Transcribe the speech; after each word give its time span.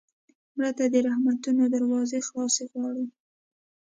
مړه 0.55 0.71
ته 0.77 0.85
د 0.93 0.95
رحمتونو 1.07 1.63
دروازې 1.75 2.19
خلاصې 2.27 2.63
غواړو 2.71 3.05